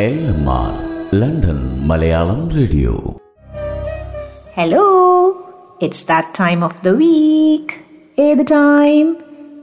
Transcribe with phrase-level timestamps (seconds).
[0.00, 3.16] London Malayalam radio.
[4.56, 4.84] Hello
[5.82, 7.74] it's that time of the week
[8.20, 9.16] ഏത് time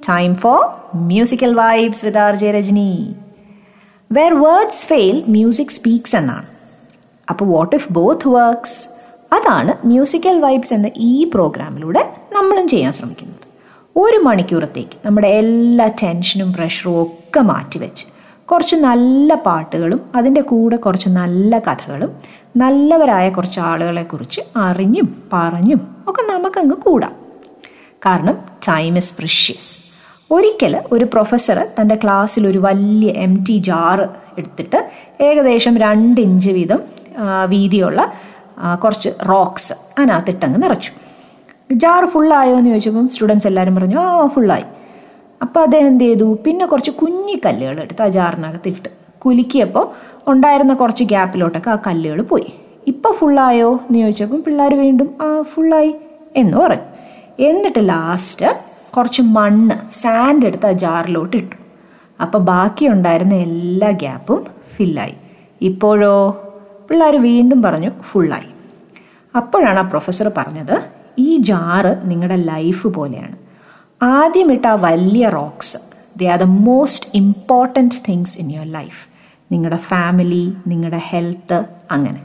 [0.10, 3.16] time for musical vibes with R J Rajani
[4.12, 6.46] where words fail music speaks എന്നാണ്.
[7.30, 8.90] അപ്പോൾ what if both works
[9.34, 13.48] അതാണ് musical vibes എന്ന ഈ പ്രോഗ്രാമിലൂടെ നമ്മളും ചെയ്യാൻ ശ്രമിക്കുന്നത്.
[13.96, 18.15] ഒരു മണിക്കൂറത്തേക്ക് നമ്മുടെ എല്ലാ ടെൻഷനും പ്രഷറും ഒക്കെ മാറ്റിവെച്ച്
[18.52, 22.12] കുറച്ച് നല്ല പാട്ടുകളും അതിന്റെ കൂടെ കുറച്ച് നല്ല കഥകളും
[22.58, 27.14] നല്ലവരായ കുറച്ച് ആളുകളെക്കുറിച്ച് അറിഞ്ഞും പറഞ്ഞും ഒക്കെ നമുക്കങ്ങ് കൂടാം.
[28.06, 28.36] കാരണം
[28.68, 29.74] ടൈം ഇസ് പ്രിഷ്യസ്
[30.32, 34.06] ഒരിക്കൽ ഒരു പ്രൊഫസർ തന്റെ ക്ലാസ്സിൽ ഒരു വലിയ എം ടി ജാറ്
[34.38, 34.80] എടുത്തിട്ട്
[35.22, 36.80] ഏകദേശം രണ്ട് ഇഞ്ച് വീതം
[37.48, 38.00] വീതിയുള്ള
[38.84, 40.92] കുറച്ച് റോക്സ് അതിനകത്തിട്ടങ്ങ് നിറച്ചു.
[41.74, 44.66] ജാറ് ഫുള്ളായോ എന്ന് ചോദിച്ചപ്പം സ്റ്റുഡൻസ് എല്ലാവരും പറഞ്ഞു ആ ഫുള്ളായി
[45.42, 46.38] അപ്പോൾ അദ്ദേഹം എന്ത് ചെയ്തു?
[46.46, 48.90] പിന്നെ കുറച്ച് കുഞ്ഞിക്കല്ലുകൾ എടുത്ത് ആ ജാറിനകത്ത് ഇട്ട്
[49.20, 49.86] കുലുക്കിയപ്പോൾ
[50.32, 52.54] ഉണ്ടായിരുന്ന കുറച്ച് ഗ്യാപ്പിലോട്ടൊക്കെ ആ കല്ലുകൾ പോയി.
[52.88, 55.96] ഇപ്പോൾ ഫുള്ളായോ എന്ന് ചോദിച്ചപ്പം പിള്ളേർ വീണ്ടും ആ ഫുള്ളായി
[56.36, 56.88] എന്ന് പറഞ്ഞു.
[57.40, 58.50] എന്നിട്ട് ലാസ്റ്റ്
[58.98, 61.56] കുറച്ച് മണ്ണ് സാൻഡ് എടുത്ത് ആ ജാറിലോട്ട് ഇട്ടു.
[62.22, 65.16] അപ്പോൾ ബാക്കി ഉണ്ടായിരുന്ന എല്ലാ ഗ്യാപ്പും ഫില്ലായി
[65.62, 66.42] ഇപ്പോഴോ?
[66.90, 68.50] പിള്ളേർ വീണ്ടും പറഞ്ഞു ഫുള്ളായി
[69.36, 70.76] അപ്പോഴാണ് ആ പ്രൊഫസർ പറഞ്ഞത്
[71.20, 73.36] ഈ ജാറ് നിങ്ങളുടെ ലൈഫ് പോലെയാണ്.
[74.02, 75.78] ആദ്യം ഇട്ട ആ വലിയ rocks
[76.18, 79.02] they are the most important things in your life
[79.52, 81.60] നിങ്ങളുടെ ഫാമിലി നിങ്ങളുടെ ഹെൽത്ത്
[81.92, 82.22] അങ്ങനെ.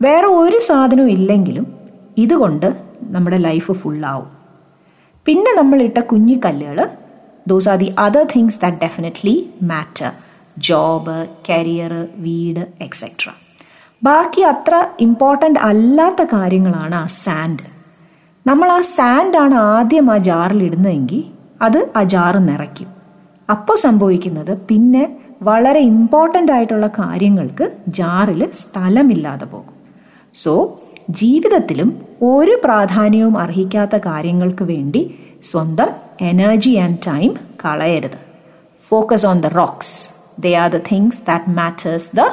[0.00, 1.66] വേറെ ഒരു സാധനവും ഇല്ലെങ്കിലും
[2.16, 2.68] ഇതുകൊണ്ട്
[3.10, 4.28] നമ്മുടെ ലൈഫ് ഫുള്ളാവും
[5.26, 6.78] പിന്നെ നമ്മളിട്ട കുഞ്ഞി കല്ലുകൾ
[7.46, 10.10] those are the other things that definitely matter
[10.60, 11.16] job
[11.50, 13.28] career വീട് എക്സെട്ര
[14.02, 17.66] ബാക്കി അത്ര ഇമ്പോർട്ടന്റ് അല്ലാത്ത കാര്യങ്ങളാണ് ആ സാൻഡ്
[18.46, 21.20] നമ്മൾ ആ സാൻഡാണ് ആദ്യം ആ ജാറിൽ ഇടുന്നതെങ്കിൽ
[21.62, 22.88] അത് ആ ജാറ് നിറയ്ക്കും.
[23.48, 25.02] അപ്പോൾ സംഭവിക്കുന്നത് പിന്നെ
[25.42, 27.66] വളരെ ഇമ്പോർട്ടന്റ് ആയിട്ടുള്ള കാര്യങ്ങൾക്ക്
[27.98, 29.74] ജാറിൽ സ്ഥലമില്ലാതെ പോകും.
[30.34, 30.54] സോ
[31.20, 31.90] ജീവിതത്തിലും
[32.22, 35.02] ഒരു പ്രാധാന്യവും അർഹിക്കാത്ത കാര്യങ്ങൾക്ക് വേണ്ടി
[35.50, 35.90] സ്വന്തം
[36.30, 37.30] എനർജി ആൻഡ് ടൈം
[37.64, 38.18] കളയരുത്.
[38.84, 39.94] Focus on the rocks
[40.40, 42.24] they are the things that matters the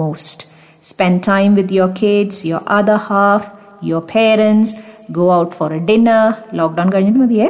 [0.00, 0.46] most
[0.90, 3.48] spend time with your kids your other half
[3.84, 4.72] your parents
[5.16, 7.46] go out for a dinner lockdown കഴിഞ്ഞിട്ട് മതിയേ.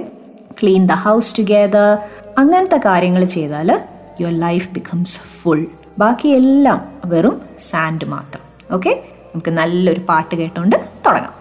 [0.60, 1.90] Clean the house together
[2.38, 3.70] അങ്ങനത്തെ കാര്യങ്ങൾ ചെയ്താൽ
[4.20, 5.62] your life becomes full
[5.98, 8.42] ബാക്കിയെല്ലാം വെറും sand മാത്രം.
[8.74, 8.92] Okay
[9.26, 11.34] നമുക്ക് നല്ലൊരു പാട്ട് കേട്ടുകൊണ്ട് തുടങ്ങാം.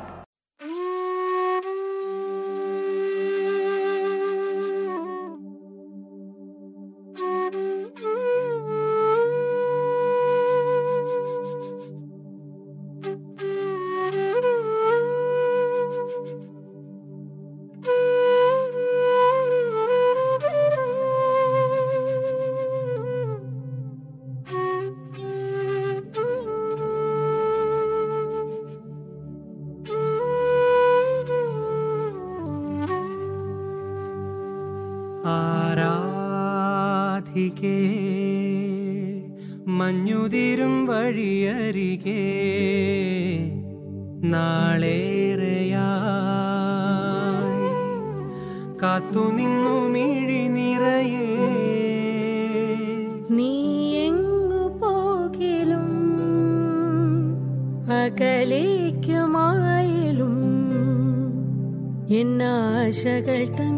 [62.91, 63.75] എന്നാശകൾ തൻ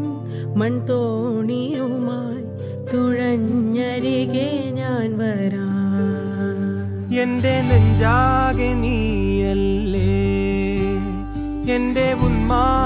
[0.55, 2.45] മൺതോണിയുമായി
[2.93, 5.67] തുഴഞ്ഞരികെ ഞാൻ വരാ.
[7.21, 10.15] എന്റെ നെഞ്ചാകെ നീയല്ലേ?
[11.75, 12.82] എന്റെ ഉന്മാദം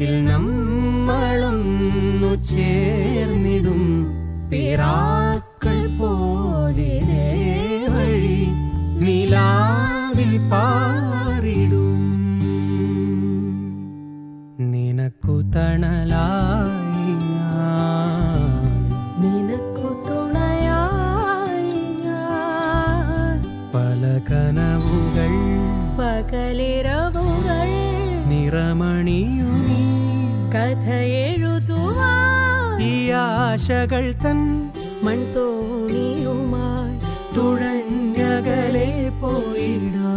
[0.00, 3.82] അതിൽ നമ്മളൊന്നു ചേർന്നിടും.
[4.50, 6.94] പിറാക്കൾ പോലെ
[7.88, 8.40] വഴി
[9.02, 12.00] നിലാവിൽ പാറിടും.
[14.72, 16.49] നിനക്കു തണലായി
[33.60, 34.38] ആശകൾ തൻ
[35.02, 36.94] മൺതോണിയുമായി
[37.36, 38.88] തുഴഞ്ഞകലെ
[39.20, 40.12] പോയിടാ.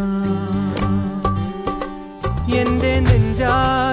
[2.62, 3.93] എന്റെ നെഞ്ചാകെ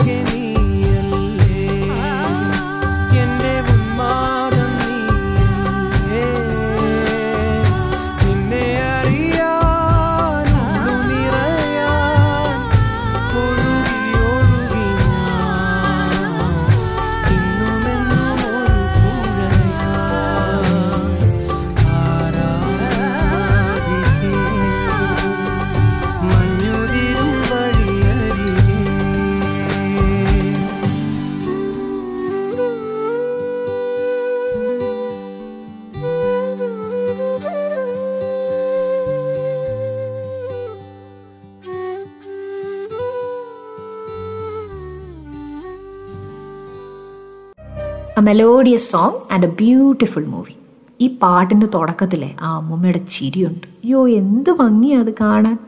[48.20, 50.55] melodious song and a beautiful movie
[51.00, 53.67] ഈ പാട്ടിന്റെ തുടക്കത്തിലെ ആ അമ്മൂമ്മയുടെ ചിരിയുണ്ട്.
[53.67, 55.58] അയ്യോ എന്ത് ഭംഗിയാണ് അത് കാണാൻ.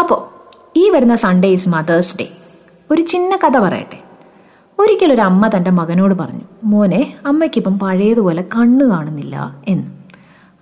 [0.00, 0.38] അപ്പോൾ
[0.76, 2.28] ഈ വരുന്ന സൺഡേ ഇസ് മദേഴ്സ് ഡേ
[2.90, 3.98] ഒരു ചിന്ന കഥ പറയട്ടെ.
[4.78, 9.86] ഒരിക്കലൊരു അമ്മ തന്റെ മകനോട് പറഞ്ഞു മോനെ അമ്മയ്ക്കിപ്പം പഴയതുപോലെ കണ്ണ് കാണുന്നില്ല എന്ന്.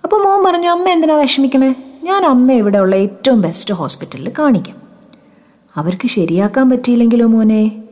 [0.03, 1.75] അപ്പോൾ മോൻ പറഞ്ഞു അമ്മ എന്തിനാ വിഷമിക്കണേ?
[2.03, 4.75] ഞാൻ അമ്മ ഇവിടെയുള്ള ഏറ്റവും ബെസ്റ്റ് ഹോസ്പിറ്റലിൽ കാണിക്കാം.
[5.75, 7.83] അവർക്ക് ശരിയാക്കാൻ പറ്റിയില്ലെങ്കിലോ മോനെ?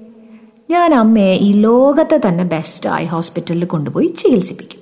[0.69, 4.79] ഞാൻ അമ്മയെ ഈ ലോകത്തെ തന്നെ ബെസ്റ്റായി ഹോസ്പിറ്റലിൽ കൊണ്ടുപോയി ചികിത്സിപ്പിക്കും.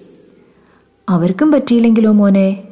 [1.09, 2.63] അവർക്കും പറ്റിയില്ലെങ്കിലോ മോനെ?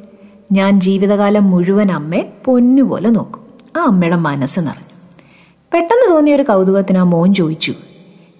[0.52, 3.42] ഞാൻ ജീവിതകാലം മുഴുവൻ അമ്മയെ പൊന്നുപോലെ നോക്കും.
[3.76, 5.18] ആ അമ്മയുടെ മനസ്സ് നിറഞ്ഞു.
[5.74, 7.74] പെട്ടെന്ന് തോന്നിയ ഒരു കൗതുകത്തിന് ആ മോൻ ചോദിച്ചു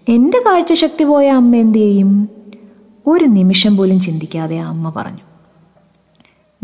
[0.09, 2.29] എന്റെ കാഴ്ചശക്തി പോയ അമ്മ എന്തു ചെയ്യും?
[3.07, 5.21] ഒരു നിമിഷം പോലും ചിന്തിക്കാതെ ആ അമ്മ പറഞ്ഞു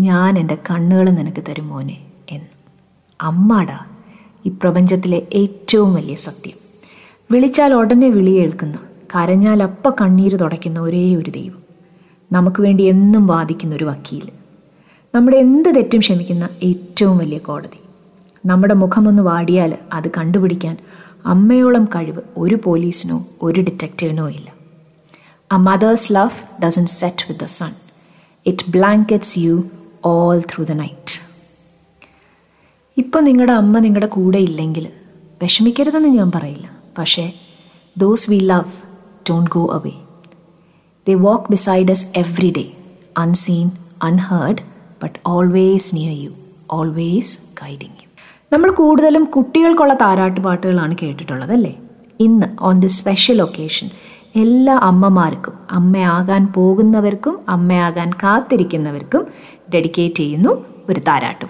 [0.01, 1.97] ഞാൻ എന്റെ കണ്ണുകൾ നിനക്ക് തരും മോനെ
[2.31, 2.47] എന്ന്.
[3.21, 3.79] അമ്മാടാ
[4.47, 6.68] ഈ പ്രപഞ്ചത്തിലെ ഏറ്റവും വലിയ സത്യം.
[7.31, 8.79] വിളിച്ചാൽ ഉടനെ വിളിയേൽക്കുന്നു
[9.15, 11.63] കരഞ്ഞാൽ അപ്പ കണ്ണീര് തുടയ്ക്കുന്ന ഒരേ ഒരു ദൈവം.
[12.33, 14.29] നമുക്ക് വേണ്ടി എന്നും വാദിക്കുന്ന ഒരു വക്കീൽ
[15.15, 17.81] നമ്മുടെ എന്ത് തെറ്റും ക്ഷമിക്കുന്ന ഏറ്റവും വലിയ കോടതി.
[18.47, 20.77] നമ്മുടെ മുഖമൊന്ന് വാടിയാൽ അത് കണ്ടുപിടിക്കാൻ
[21.27, 24.53] അമ്മയോളം കഴിവ് ഒരു പോലീസിനോ ഒരു ഡിറ്റക്റ്റീവിനോ ഇല്ല.
[25.53, 27.71] A mother's love doesn't set with the sun
[28.47, 29.63] it blankets you
[30.05, 31.21] all through the night
[32.97, 34.89] ഇപ്പോൾ നിങ്ങളുടെ അമ്മ നിങ്ങളുടെ കൂടെ ഇല്ലെങ്കിൽ
[35.43, 36.78] വിഷമിക്കരുതെന്ന് ഞാൻ പറയില്ല.
[36.99, 37.25] പക്ഷേ
[37.97, 38.73] those we love
[39.31, 39.95] don't go away
[41.07, 42.67] they walk beside us every day
[43.17, 43.67] unseen
[44.03, 44.63] unheard
[45.03, 46.33] but always near you
[46.71, 48.09] always guiding you
[48.53, 51.73] നമ്മൾ കൂടുതലും കുട്ടികൾക്കുള്ള താരാട്ട് പാട്ടുകളാണ് കേട്ടിട്ടുള്ളത് അല്ലേ?
[52.21, 53.89] ഇന്ന് ഓൺ ദി സ്പെഷ്യൽ ഒക്കേഷൻ
[54.35, 59.23] എല്ലാ അമ്മമാർക്കും അമ്മയാകാൻ പോകുന്നവർക്കും അമ്മയാകാൻ കാത്തിരിക്കുന്നവർക്കും
[59.75, 60.53] ഡെഡിക്കേറ്റ് ചെയ്യുന്നു
[60.89, 61.47] ഒരു താരാട്ട്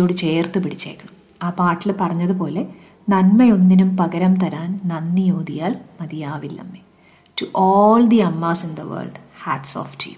[0.00, 1.14] നെഞ്ചോട് ചേർത്ത് പിടിച്ചേക്കണം.
[1.42, 2.66] ആ പാട്ടിൽ പറഞ്ഞതുപോലെ
[3.08, 6.80] നന്മയൊന്നിനും പകരം തരാൻ നന്ദി ഓതിയാൽ മതിയാവില്ലമ്മേ.
[7.40, 10.14] To all the Amma's in the world hats off to you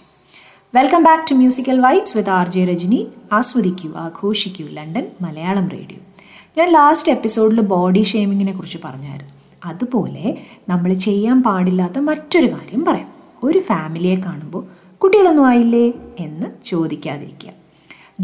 [0.75, 6.01] welcome back to musical vibes with R J Rajani ആസ്വദിക്കൂ ആഘോഷിക്കൂ ലണ്ടൻ മലയാളം റേഡിയോ.
[6.59, 9.33] ഞാൻ ലാസ്റ്റ് എപ്പിസോഡിൽ ബോഡി ഷേമിങ്ങിനെ കുറിച്ച് പറഞ്ഞായിരുന്നു.
[9.65, 13.11] അതുപോലെ നമ്മൾ ചെയ്യാൻ പാടില്ലാത്ത മറ്റൊരു കാര്യം പറയാം.
[13.43, 14.65] ഒരു ഫാമിലിയെ കാണുമ്പോൾ
[14.99, 15.87] കുട്ടികളൊന്നും ആയില്ലേ
[16.21, 17.62] എന്ന് ചോദിക്കാതിരിക്കുക.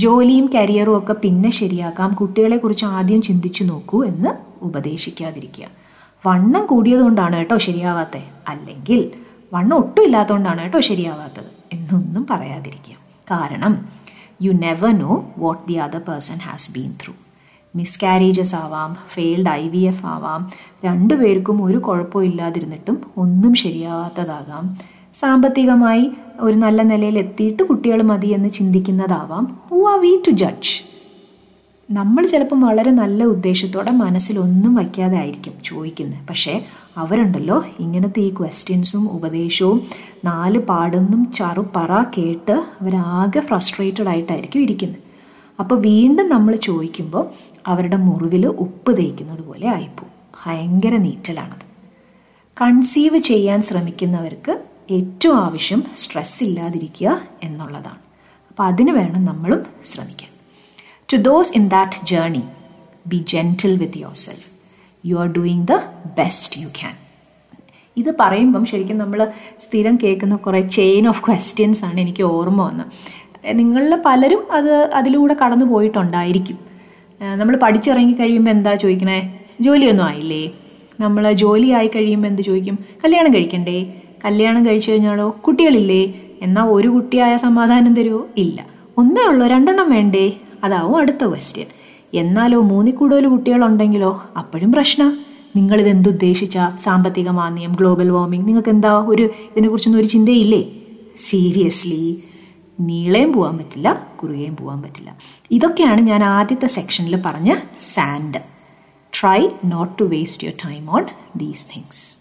[0.02, 2.10] ജോലിയും കരിയറും ഒക്കെ പിന്നെ ശരിയാക്കാം.
[2.14, 4.30] കുട്ടികളെ കുറിച്ച് ആദ്യം ചിന്തിച്ചു നോക്കൂ എന്ന്
[4.62, 5.66] ഉപദേശിക്കാതിരിക്കുക.
[6.26, 9.00] വണ്ണം കൂടിയതുകൊണ്ടാണ് കേട്ടോ ശരിയാവാത്തത് അല്ലെങ്കിൽ
[9.52, 12.96] വണ്ണം ഒട്ടും ഇല്ലാത്തതുകൊണ്ടാണ് കേട്ടോ ശരിയാവാത്തത് എന്നൊന്നും പറയാതിരിക്കുക.
[13.30, 13.74] കാരണം
[14.42, 17.14] you never know what the other person has been through
[17.74, 20.42] miscarriages ആവാം ഫെയിൽഡ് ഐ വി എഫ് ആവാം
[20.84, 24.64] രണ്ടു പേർക്കും ഒരു കുഴപ്പമില്ലാതിരുന്നിട്ടും ഒന്നും ശരിയാവാത്തതാകാം.
[25.18, 26.10] സാമ്പത്തികമായി
[26.40, 29.60] ഒരു നല്ല നിലയിൽ എത്തിയിട്ട് കുട്ടികൾ മതി എന്ന് ചിന്തിക്കുന്നതാവാം.
[29.70, 30.88] Who are we to judge
[31.90, 36.28] നമ്മൾ ചിലപ്പം വളരെ നല്ല ഉദ്ദേശത്തോടെ മനസ്സിൽ ഒന്നും വയ്ക്കാതെ ആയിരിക്കും ചോദിക്കുന്നത്.
[36.28, 36.64] പക്ഷേ
[36.96, 39.82] അവരുണ്ടല്ലോ ഇങ്ങനത്തെ ഈ ക്വസ്റ്റ്യൻസും ഉപദേശവും
[40.24, 45.02] നാല് പാടുന്നും ചറുപറ കേട്ട് അവരാകെ ഫ്രസ്ട്രേറ്റഡ് ആയിട്ടായിരിക്കും ഇരിക്കുന്നത്.
[45.60, 47.30] അപ്പോൾ വീണ്ടും നമ്മൾ ചോദിക്കുമ്പോൾ
[47.66, 50.12] അവരുടെ മുറിവിൽ ഉപ്പ് തേക്കുന്നത് പോലെ ആയിപ്പോവും.
[50.46, 51.68] ഭയങ്കര നീറ്റലാണത്.
[52.60, 58.00] കൺസീവ് ചെയ്യാൻ ശ്രമിക്കുന്നവർക്ക് ഏറ്റവും ആവശ്യം സ്ട്രെസ് ഇല്ലാതിരിക്കുക എന്നുള്ളതാണ്.
[58.50, 60.30] അപ്പോൾ അതിന് വേണം നമ്മളും ശ്രമിക്കാൻ.
[61.12, 62.44] To those in that journey
[63.06, 64.48] be gentle with yourself
[65.06, 65.76] you are doing the
[66.20, 66.94] best you can
[67.96, 72.86] ഇത് പറയുമ്പം ശരിക്കും നമ്മൾ സ്ഥിരം കേൾക്കുന്ന കുറേ ചെയിൻ ഓഫ് ക്വസ്റ്റ്യൻസ് ആണ് എനിക്ക് ഓർമ്മ വന്നത്
[73.60, 76.58] നിങ്ങളിൽ പലരും അത് അതിലൂടെ കടന്നു പോയിട്ടുണ്ടായിരിക്കും.
[77.40, 79.20] നമ്മൾ പഠിച്ചിറങ്ങി കഴിയുമ്പോൾ എന്താ ചോദിക്കണേ?
[79.60, 80.52] ജോലിയൊന്നും ആയില്ലേ?
[81.00, 82.78] നമ്മൾ ജോലി ആയി കഴിയുമ്പോൾ എന്ത് ചോദിക്കും?
[83.04, 83.78] കല്യാണം കഴിക്കണ്ടേ?
[84.24, 85.36] കല്യാണം കഴിച്ചു കഴിഞ്ഞാലോ?
[85.46, 86.14] കുട്ടികളില്ലേ?
[86.42, 88.66] എന്നാൽ ഒരു കുട്ടിയായ സമാധാനം തരുമോ ഇല്ല.
[88.98, 89.46] ഒന്നേ ഉള്ളൂ.
[89.46, 90.36] രണ്ടെണ്ണം വേണ്ടേ?
[90.64, 91.66] അതാവും അടുത്ത ക്വസ്റ്റ്യൻ
[92.14, 94.28] എന്നാലോ മൂന്നിൽ കൂടുതൽ കുട്ടികളുണ്ടെങ്കിലോ?
[94.38, 95.18] അപ്പോഴും പ്രശ്നം.
[95.56, 98.48] നിങ്ങളിത് എന്തുദ്ദേശിച്ച സാമ്പത്തിക മാന്ദ്യം ഗ്ലോബൽ വാർമിംഗ്?
[98.48, 100.70] നിങ്ങൾക്ക് എന്താ ഒരു ഇതിനെക്കുറിച്ചൊന്നും ഒരു ചിന്തയില്ലേ?
[101.16, 102.22] സീരിയസ്ലി
[102.80, 105.16] നീളയും പോകാൻ പറ്റില്ല കുറുകയും പോകാൻ പറ്റില്ല.
[105.50, 108.40] ഇതൊക്കെയാണ് ഞാൻ ആദ്യത്തെ സെക്ഷനിൽ പറഞ്ഞ sand
[109.20, 111.04] try not to waste your time on
[111.36, 112.18] these things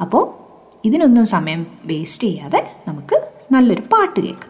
[0.00, 0.39] അപ്പോൾ
[0.84, 3.16] ഇതിനൊന്നും സമയം വേസ്റ്റ് ചെയ്യാതെ നമുക്ക്
[3.52, 4.49] നല്ലൊരു പാട്ട് കേൾക്കാം.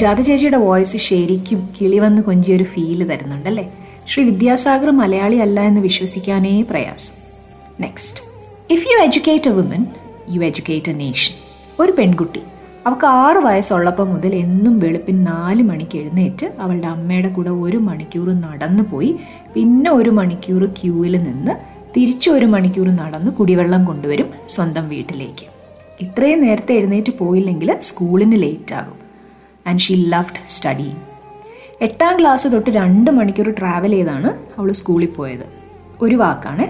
[0.00, 3.64] സുജാത ചേച്ചിയുടെ വോയിസ് ശരിക്കും കിളി വന്ന് കൊഞ്ചിയൊരു ഫീൽ തരുന്നുണ്ടല്ലേ?
[4.10, 7.16] ശ്രീ വിദ്യാസാഗർ മലയാളി അല്ല എന്ന് വിശ്വസിക്കാനേ പ്രയാസം.
[7.84, 8.20] Next
[8.74, 9.82] if you educate a woman
[10.34, 11.34] you educate a nation
[11.82, 12.42] ഒരു പെൺകുട്ടി
[12.84, 18.86] അവൾക്ക് ആറ് വയസ്സുള്ളപ്പോൾ മുതൽ എന്നും വെളുപ്പിൻ നാല് മണിക്ക് എഴുന്നേറ്റ് അവളുടെ അമ്മയുടെ കൂടെ ഒരു മണിക്കൂർ നടന്നു
[18.92, 19.12] പോയി.
[19.56, 21.56] പിന്നെ ഒരു മണിക്കൂർ ക്യൂവിൽ നിന്ന്
[21.96, 25.46] തിരിച്ചു ഒരു മണിക്കൂർ നടന്ന് കുടിവെള്ളം കൊണ്ടുവരും സ്വന്തം വീട്ടിലേക്ക്.
[26.06, 28.96] ഇത്രയും നേരത്തെ എഴുന്നേറ്റ് പോയില്ലെങ്കിൽ സ്കൂളിന് ലേറ്റ് ആകും.
[29.66, 30.92] ആൻഡ് ഷീ ലവ്ഡ് സ്റ്റഡി
[31.80, 35.46] എട്ടാം ക്ലാസ് തൊട്ട് രണ്ട് മണിക്കൂർ ട്രാവൽ ചെയ്താണ് അവൾ സ്കൂളിൽ പോയത്.
[36.02, 36.66] ഒരു വാക്കാണ്.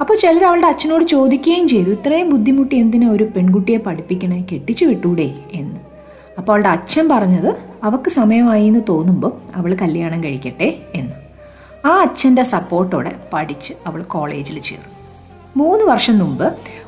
[0.00, 4.44] അപ്പോൾ ചിലർ അവളുടെ അച്ഛനോട് ചോദിക്കുകയും ചെയ്തു ഇത്രയും ബുദ്ധിമുട്ടി എന്തിനാ ഒരു പെൺകുട്ടിയെ പഠിപ്പിക്കണേ?
[4.52, 5.34] കെട്ടിച്ചു വിട്ടൂടെ?
[5.52, 5.76] എന്ന്.
[6.38, 10.78] അപ്പോൾ അവളുടെ അച്ഛൻ പറഞ്ഞത് അവൾക്ക് സമയമായി എന്ന് തോന്നുമ്പോൾ അവൾ കല്യാണം കഴിക്കട്ടെ?
[10.94, 11.12] എന്ന്.
[11.86, 14.97] ആ അച്ഛന്റെ സപ്പോർട്ടോടെ പഠിച്ച് അവൾ കോളേജിൽ ചേർന്നു.
[15.60, 16.46] മൂന്ന് വർഷം മുമ്പ്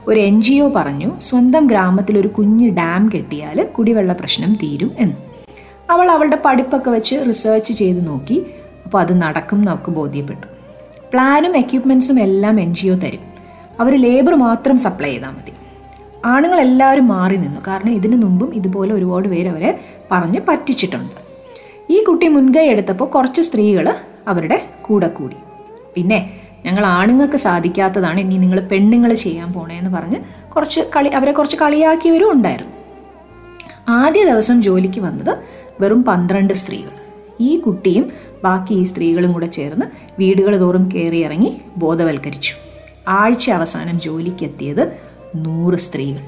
[0.09, 5.17] ഒരു എൻ ജി ഒ പറഞ്ഞു സ്വന്തം ഗ്രാമത്തിൽ ഒരു കുഞ്ഞ് ഡാം കെട്ടിയാൽ കുടിവെള്ള പ്രശ്നം തീരും എന്ന്.
[5.91, 8.47] അവൾ അവളുടെ പഠിപ്പൊക്കെ വെച്ച് റിസർച്ച് ചെയ്ത് നോക്കി.
[8.85, 10.47] അപ്പോൾ അത് നടക്കും അവൾക്ക് ബോധ്യപ്പെട്ടു.
[11.13, 13.25] പ്ലാനും എക്യുപ്മെൻസും എല്ലാം എൻ ജി ഒ തരും.
[13.81, 15.53] അവർ ലേബർ മാത്രം സപ്ലൈ ചെയ്താൽ മതി.
[16.25, 17.61] ആണുങ്ങളെല്ലാവരും മാറി നിന്നു.
[17.69, 19.81] കാരണം ഇതിനു മുമ്പും ഇതുപോലെ ഒരുപാട് പേര് അവരെ
[20.13, 21.17] പറഞ്ഞ് പറ്റിച്ചിട്ടുണ്ട്.
[21.91, 23.95] ഈ കുട്ടി മുൻകൈ എടുത്തപ്പോൾ കുറച്ച് സ്ത്രീകൾ
[24.29, 25.37] അവരുടെ കൂടെ കൂടി.
[25.95, 32.33] പിന്നെ ഞങ്ങൾ ആണുങ്ങൾക്ക് സാധിക്കാത്തതാണ് ഇനി നിങ്ങൾ പെണ്ണുങ്ങൾ ചെയ്യാൻ പോണേന്ന് പറഞ്ഞ് കുറച്ച് കളി അവരെ കുറച്ച് കളിയാക്കിയവരും
[32.33, 32.73] ഉണ്ടായിരുന്നു.
[33.89, 35.39] ആദ്യ ദിവസം ജോലിക്ക് വന്നത്
[35.81, 36.91] വെറും പന്ത്രണ്ട് സ്ത്രീകൾ.
[37.41, 38.13] ഈ കുട്ടിയും
[38.45, 39.87] ബാക്കി ഈ സ്ത്രീകളും കൂടെ ചേർന്ന്
[40.19, 42.55] വീടുകൾ തോറും കയറി ഇറങ്ങി ബോധവൽക്കരിച്ചു.
[43.09, 44.97] ആഴ്ച അവസാനം ജോലിക്ക് എത്തിയത്
[45.37, 46.21] നൂറ് സ്ത്രീകൾ.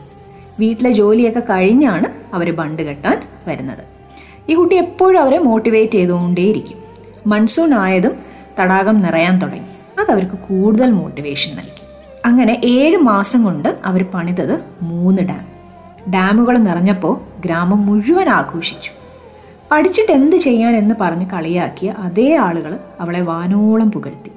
[0.60, 3.84] വീട്ടിലെ ജോലിയൊക്കെ കഴിഞ്ഞാണ് അവർ ബണ്ട് കെട്ടാൻ വരുന്നത്.
[4.48, 6.78] ഈ കുട്ടി എപ്പോഴും അവരെ മോട്ടിവേറ്റ് ചെയ്തുകൊണ്ടേയിരിക്കും.
[7.26, 8.12] മൺസൂൺ ആയതും
[8.60, 9.71] തടാകം നിറയാൻ തുടങ്ങി.
[10.02, 11.82] അത് അവർക്ക് കൂടുതൽ മോട്ടിവേഷൻ നൽകി.
[12.26, 15.52] അങ്ങനെ ഏഴ് മാസം കൊണ്ട് അവർ പണിതത് മൂന്ന് ഡാം
[16.12, 18.90] ഡാമുകൾ നിറഞ്ഞപ്പോൾ ഗ്രാമം മുഴുവൻ ആഘോഷിച്ചു.
[19.72, 24.32] പഠിച്ചിട്ട് എന്ത് ചെയ്യാൻ എന്ന് പറഞ്ഞ് കളിയാക്കിയ അതേ ആളുകൾ അവളെ വാനോളം പുകഴ്ത്തി.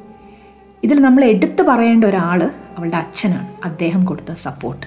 [0.83, 2.43] ഇതിൽ നമ്മൾ എടുത്തു പറയേണ്ട ഒരാൾ
[2.77, 3.47] അവളുടെ അച്ഛനാണ്.
[3.65, 4.85] അദ്ദേഹം കൊടുത്ത സപ്പോർട്ട്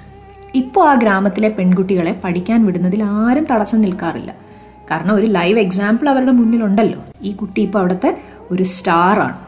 [0.54, 4.34] ഇപ്പോൾ ആ ഗ്രാമത്തിലെ പെൺകുട്ടികളെ പഠിക്കാൻ വിടുന്നതിൽ ആരും തടസ്സം നിൽക്കാറില്ല.
[4.90, 7.00] കാരണം ഒരു ലൈവ് എക്സാമ്പിൾ അവരുടെ മുന്നിലുണ്ടല്ലോ.
[7.22, 8.18] ഈ കുട്ടി ഇപ്പോൾ അവിടുത്തെ
[8.50, 9.47] ഒരു സ്റ്റാറാണ്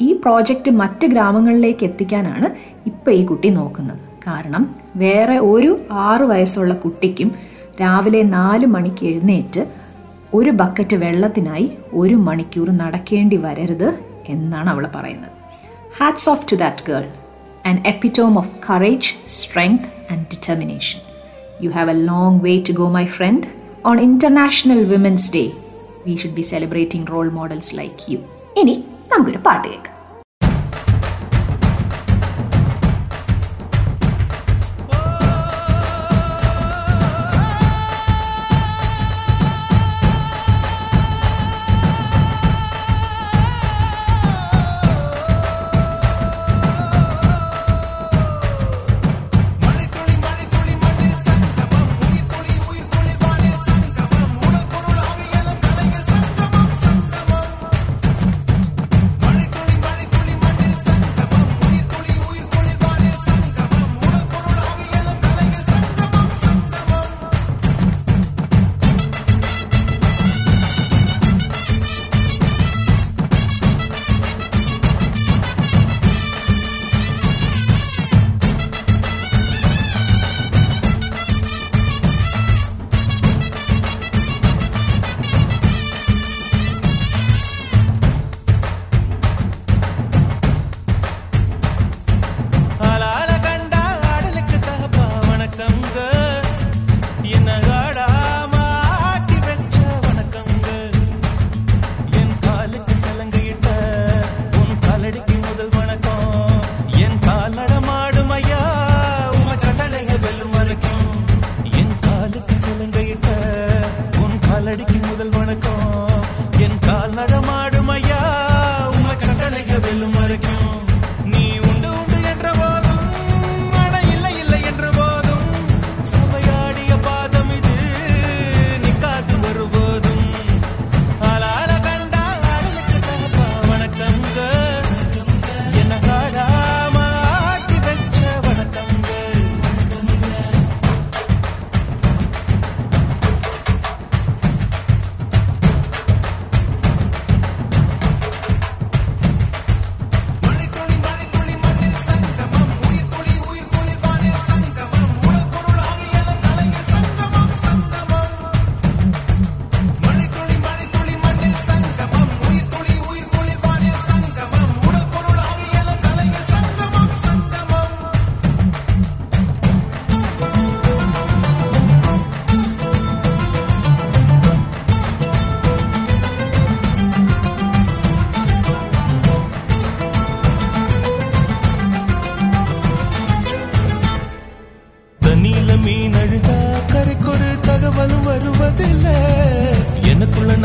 [0.00, 2.48] ഈ പ്രോജക്റ്റ് മറ്റ് ഗ്രാമങ്ങളിലേക്ക് എത്തിക്കാനാണ്
[2.86, 3.98] ഇപ്പോൾ ഈ കുട്ടി നോക്കുന്നത്.
[4.26, 7.30] കാരണം വേറെ ഒരു ആറ് വയസ്സുള്ള കുട്ടിക്കും
[7.80, 9.66] രാവിലെ നാല് മണിക്ക് എഴുന്നേറ്റ്
[10.34, 15.30] ഒരു ബക്കറ്റ് വെള്ളത്തിനായി ഒരു മണിക്കൂർ നടക്കേണ്ടി വരരുത് എന്നാണ് അവൾ പറയുന്നത്.
[15.98, 17.04] Hats off to that girl
[17.64, 21.00] an epitome of courage strength and determination
[21.64, 23.46] you have a long way to go my friend
[23.86, 25.52] on international women's day
[26.06, 28.18] we should be celebrating role models like you
[28.56, 29.93] ഇനി നമുക്കൊരു പാട്ട് കേൾക്കാം.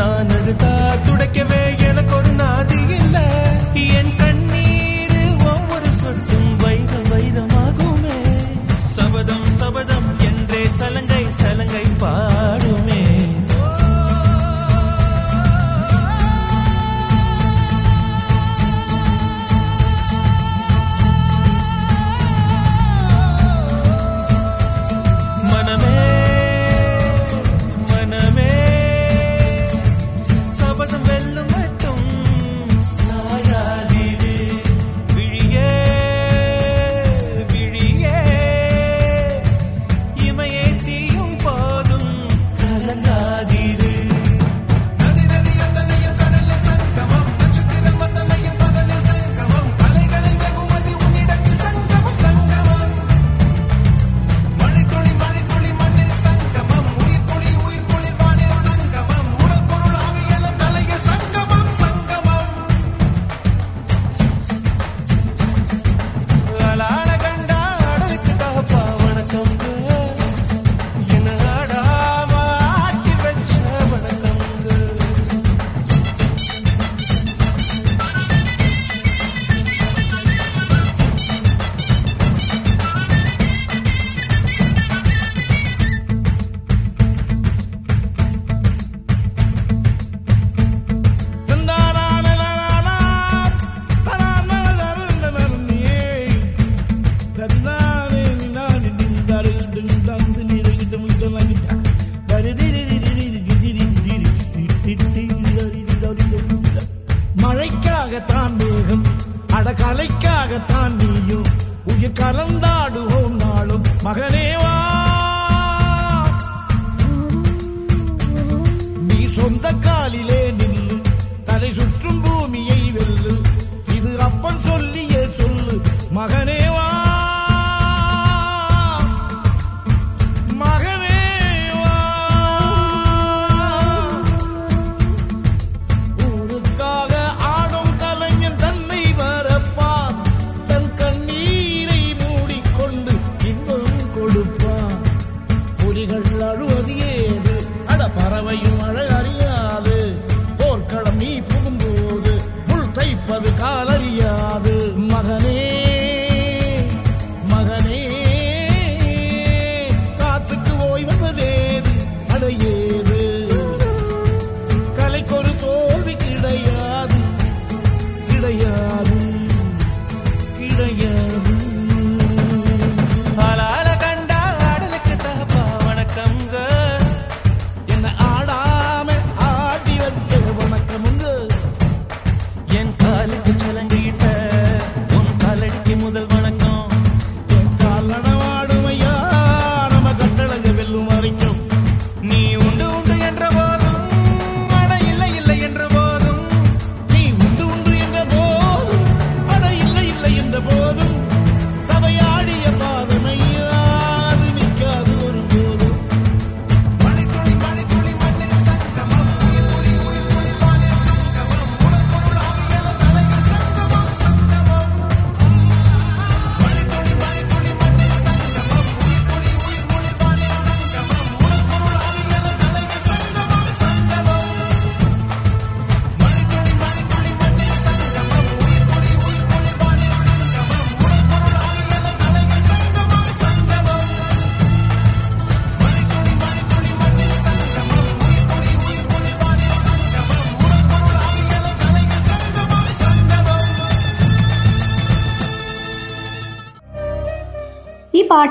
[0.00, 0.29] none.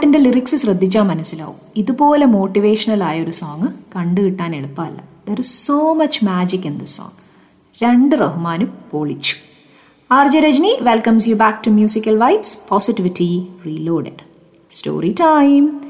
[0.09, 1.55] പാട്ടിന്റെ lyrics ശ്രദ്ധിച്ചാൽ മനസ്സിലാവും.
[1.75, 5.03] ഇതുപോലെ motivational ആയ ഒരു സോങ് കണ്ടു കിട്ടാൻ എളുപ്പമല്ല.
[5.29, 7.09] There is so much magic in this song
[7.83, 9.35] രണ്ട് റഹ്മാനും പൊളിച്ചു.
[10.11, 14.23] R J Rajani welcomes you back to musical vibes positivity reloaded
[14.69, 15.81] story time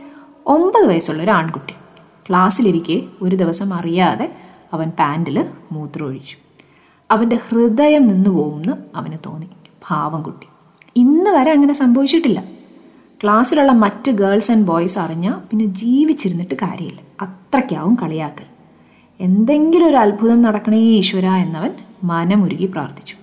[0.46, 1.74] ഒമ്പത് വയസ്സുള്ള ഒരു ആൺകുട്ടി.
[2.30, 4.34] ക്ലാസ്സിലിരിക്കെ ഒരു ദിവസം അറിയാതെ
[4.74, 6.38] അവൻ പാന്റിൽ മൂത്രമൊഴിച്ചു.
[7.12, 9.48] അവന്റെ ഹൃദയം നിന്നു പോകുമെന്ന് അവന് തോന്നി.
[9.90, 10.48] പാവം കുട്ടി.
[10.96, 12.59] ഇന്ന് വരെ അങ്ങനെ സംഭവിച്ചിട്ടില്ല.
[13.24, 17.00] ക്ലാസ്സിലുള്ള മറ്റ് ഗേൾസ് ആൻഡ് ബോയ്സ് അറിഞ്ഞാൽ പിന്നെ ജീവിച്ചിരുന്നിട്ട് കാര്യമില്ല.
[17.22, 18.44] അത്രയ്ക്കാവും കളിയാക്കൽ.
[19.20, 21.72] എന്തെങ്കിലും ഒരു അത്ഭുതം നടക്കണേ ഈശ്വര എന്നവൻ
[22.04, 23.16] മനമുരുകി പ്രാർത്ഥിച്ചു.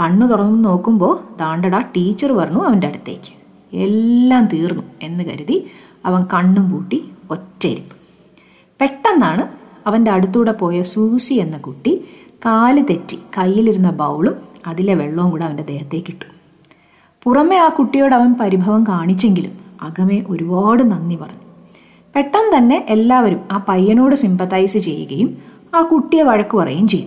[0.00, 3.32] കണ്ണു തുറന്നു നോക്കുമ്പോൾ ദാണ്ടട ടീച്ചർ പറഞ്ഞു അവന്റെ അടുത്തേക്ക്.
[3.76, 5.70] എല്ലാം തീർന്നു എന്ന് കരുതി
[6.04, 7.96] അവൻ കണ്ണും പൂട്ടി ഒറ്റയിരിപ്പ്.
[8.80, 9.48] പെട്ടെന്നാണ്
[9.86, 12.04] അവന്റെ അടുത്തൂടെ പോയ സൂസി എന്ന കുട്ടി
[12.46, 16.41] കാൽ തെറ്റി കയ്യിലിരുന്ന ബൗളും അതിലെ വെള്ളവും കൂടെ അവന്റെ ദേഹത്തേക്ക് ഇട്ടു.
[17.24, 21.42] പുറമെ ആ കുട്ടിയോട് അവൻ പരിഭവം കാണിച്ചെങ്കിലും അകമേ ഒരുപാട് നന്ദി പറഞ്ഞു.
[22.16, 25.38] പെട്ടെന്ന് തന്നെ എല്ലാവരും ആ പയ്യനോട് സിമ്പത്തൈസ് ചെയ്യുകയും
[25.74, 27.06] ആ കുട്ടിയെ വഴക്ക് പറയുകയും ചെയ്തു.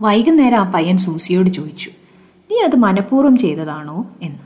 [0.00, 1.90] വൈകുന്നേരം ആ പയ്യൻ സൂസിയോട് ചോദിച്ചു
[2.50, 4.06] നീ അത് മനഃപൂർവം ചെയ്തതാണോ?
[4.22, 4.38] എന്ന്.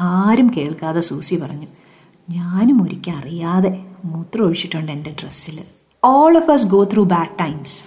[0.00, 1.66] ആരും കേൾക്കാതെ സൂസി പറഞ്ഞു
[2.30, 5.60] ഞാനും ഒരിക്കൽ അറിയാതെ മൂത്രം ഒഴിച്ചിട്ടുണ്ട് എന്റെ ഡ്രസ്സിൽ.
[6.04, 7.84] All of us go through bad times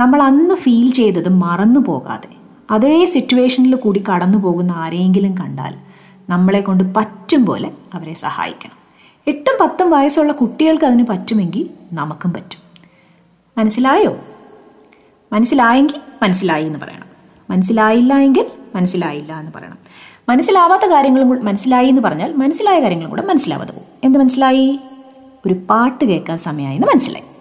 [0.00, 2.35] നമ്മൾ അന്ന് ഫീൽ ചെയ്തത് മറന്നു പോകാതെ
[2.70, 5.74] അതേ സിറ്റുവേഷനിൽ കൂടി കടന്നു പോകുന്ന ആരെയെങ്കിലും കണ്ടാൽ
[6.28, 8.76] നമ്മളെ കൊണ്ട് പറ്റും പോലെ അവരെ സഹായിക്കണം.
[9.26, 12.60] എട്ടും പത്തും വയസ്സുള്ള കുട്ടികൾക്ക് അതിന് പറ്റുമെങ്കിൽ നമുക്കും പറ്റും.
[13.58, 14.16] മനസ്സിലായോ?
[15.32, 17.06] മനസ്സിലായെങ്കിൽ മനസ്സിലായി എന്ന് പറയണം.
[17.50, 19.78] മനസ്സിലായില്ല എങ്കിൽ മനസ്സിലായില്ല എന്ന് പറയണം.
[20.28, 23.86] മനസ്സിലാവാത്ത കാര്യങ്ങളും മനസ്സിലായി എന്ന് പറഞ്ഞാൽ മനസ്സിലായ കാര്യങ്ങളും കൂടെ മനസ്സിലാവാതെ പോകും.
[24.04, 24.80] എന്ത് മനസ്സിലായി?
[25.46, 27.35] ഒരു പാട്ട് കേൾക്കാൻ സമയമായി എന്ന് മനസ്സിലായി ും.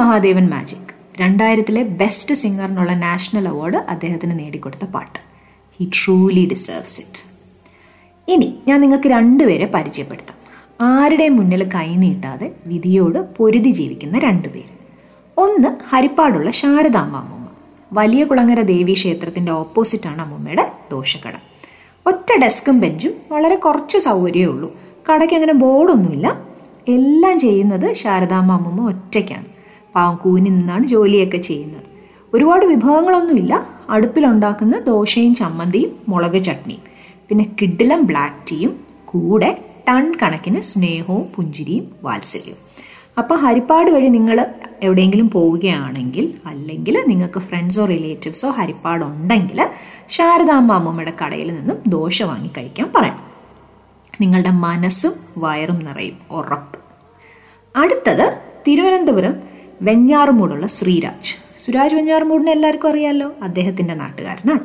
[0.00, 0.92] മഹാദേവൻ മാജിക്.
[1.20, 5.18] രണ്ടായിരത്തിലെ ബെസ്റ്റ് സിംഗറിനുള്ള നാഷണൽ അവാർഡ് അദ്ദേഹത്തിന് നേടിക്കൊടുത്ത പാട്ട്.
[5.78, 7.20] ഹി ട്രൂലി ഡിസേർവ്സ് ഇറ്റ്
[8.32, 10.36] ഇനി ഞാൻ നിങ്ങൾക്ക് രണ്ടുപേരെ പരിചയപ്പെടുത്താം.
[10.80, 14.72] ആരുടെയും മുന്നിൽ കൈനീട്ടാതെ വിധിയോട് പൊരുതി ജീവിക്കുന്ന രണ്ടുപേര്.
[15.36, 17.46] ഒന്ന് ഹരിപ്പാടുള്ള ശാരദാമ്മ അമ്മൂമ്മ
[17.92, 21.32] വലിയ കുളങ്ങര ദേവി ക്ഷേത്രത്തിന്റെ ഓപ്പോസിറ്റാണ് അമ്മൂമ്മയുടെ ദോശക്കട
[22.06, 24.76] ഒറ്റ ഡെസ്കും ബെഞ്ചും വളരെ കുറച്ച് സൗകര്യമേ ഉള്ളൂ.
[25.10, 26.40] കടയ്ക്ക് അങ്ങനെ ബോർഡൊന്നുമില്ല.
[26.88, 29.59] എല്ലാം ചെയ്യുന്നത് ശാരദാമ്മ അമ്മൂമ്മ ഒറ്റയ്ക്കാണ്.
[29.94, 31.82] പാവം കൂനി നിന്നാണ് ജോലിയൊക്കെ ചെയ്യുന്നത്.
[32.34, 33.66] ഒരുപാട് വിഭവങ്ങളൊന്നുമില്ല.
[33.90, 36.80] അടുപ്പിലുണ്ടാക്കുന്ന ദോശയും ചമ്മന്തിയും മുളക് ചട്നിയും
[37.28, 42.58] പിന്നെ കിഡിലം ബ്ലാക്ക് ടീയും കൂടെ ടൺ കണക്കിന് സ്നേഹവും പുഞ്ചിരിയും വാത്സല്യവും.
[43.18, 44.46] അപ്പോൾ ഹരിപ്പാട് വഴി നിങ്ങൾ
[44.82, 49.68] എവിടെയെങ്കിലും പോവുകയാണെങ്കിൽ അല്ലെങ്കിൽ നിങ്ങൾക്ക് ഫ്രണ്ട്സോ റിലേറ്റീവ്സോ ഹരിപ്പാട് ഉണ്ടെങ്കിൽ
[51.24, 53.30] കടയിൽ നിന്നും ദോശ വാങ്ങി കഴിക്കാൻ പറയാം.
[54.20, 56.78] നിങ്ങളുടെ മനസ്സും വയറും നിറയും ഉറപ്പ്.
[57.78, 58.38] അടുത്തത്
[58.68, 59.49] തിരുവനന്തപുരം
[59.82, 61.34] വെഞ്ഞാറുമൂടുള്ള ശ്രീരാജ്.
[61.58, 64.60] സുരാജ് വെഞ്ഞാറുമൂടിനെ എല്ലാവർക്കും അറിയാമല്ലോ അദ്ദേഹത്തിന്റെ നാട്ടുകാരനാണ്.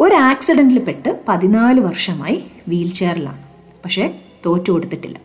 [0.00, 3.38] ഒരു ആക്സിഡന്റിൽ പെട്ട് പതിനാല് വർഷമായി വീൽ ചെയറിലാണ്
[3.84, 5.18] പക്ഷേ തോറ്റു കൊടുത്തിട്ടില്ല.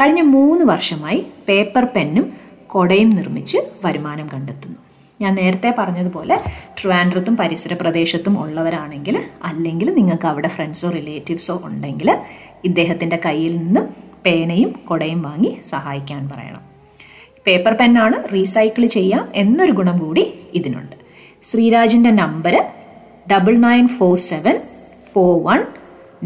[0.00, 2.32] കഴിഞ്ഞ മൂന്ന് വർഷമായി പേപ്പർ പെന്നും
[2.66, 4.78] കൊടയും നിർമ്മിച്ച് വരുമാനം കണ്ടെത്തുന്നു.
[5.20, 6.40] ഞാൻ നേരത്തെ പറഞ്ഞതുപോലെ
[6.80, 12.18] ട്രിവാൻഡ്രത്തും പരിസര പ്രദേശത്തും ഉള്ളവരാണെങ്കിൽ അല്ലെങ്കിൽ നിങ്ങൾക്ക് അവിടെ ഫ്രണ്ട്സോ റിലേറ്റീവ്സോ ഉണ്ടെങ്കിൽ
[12.64, 13.88] ഇദ്ദേഹത്തിന്റെ കയ്യിൽ നിന്നും
[14.26, 16.67] പേനയും കൊടയും വാങ്ങി സഹായിക്കാൻ പറയണം.
[17.48, 20.24] പേപ്പർ പെന്നാണ് റീസൈക്കിൾ ചെയ്യാം എന്നൊരു ഗുണം കൂടി
[20.54, 20.96] ഇതിനുണ്ട്.
[21.42, 22.54] ശ്രീരാജിന്റെ number
[23.32, 24.56] double nine four seven
[25.12, 25.60] four one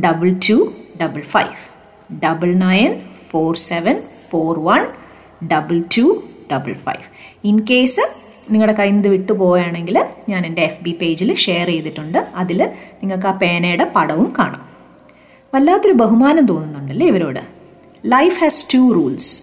[0.01, 0.57] double two
[1.03, 1.57] double five
[2.25, 2.91] double nine
[3.31, 3.97] four seven
[4.31, 4.83] four one
[5.53, 6.07] double two
[6.53, 7.05] double five
[7.45, 8.05] in case
[8.51, 9.97] നിങ്ങളുടെ കയ്യിൽ നിന്ന് വിട്ടു വിട്ടുപോവുകയാണെങ്കിൽ
[10.29, 12.18] ഞാൻ എന്റെ എഫ് ബി പേജിൽ ഷെയർ ചെയ്തിട്ടുണ്ട്.
[12.35, 12.61] അതിൽ
[13.03, 14.62] നിങ്ങൾക്ക് ആ പേനയുടെ പടവും കാണാം.
[15.55, 17.41] വല്ലാത്തൊരു ബഹുമാനം തോന്നുന്നുണ്ടല്ലേ ഇവരോട്?
[18.07, 19.43] Life has two rules